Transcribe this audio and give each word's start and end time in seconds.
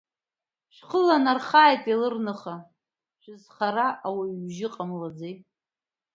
Шәхы 0.75 0.99
ланырхааит 1.07 1.83
Елыр-ныха, 1.93 2.55
шәызхара 3.21 3.87
ауаҩжьы 4.07 4.67
ҟамлаӡеи… 4.73 5.33